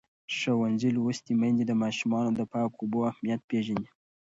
[0.37, 3.89] ښوونځې لوستې میندې د ماشومانو د پاکو اوبو اهمیت پېژني.